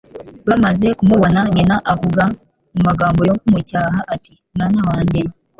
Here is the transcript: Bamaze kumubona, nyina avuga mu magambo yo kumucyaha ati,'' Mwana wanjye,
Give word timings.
Bamaze 0.47 0.87
kumubona, 0.97 1.39
nyina 1.55 1.75
avuga 1.93 2.23
mu 2.73 2.81
magambo 2.87 3.19
yo 3.29 3.35
kumucyaha 3.41 3.99
ati,'' 4.15 4.33
Mwana 4.55 4.79
wanjye, 4.89 5.19